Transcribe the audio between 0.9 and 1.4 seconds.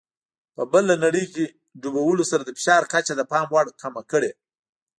نړۍ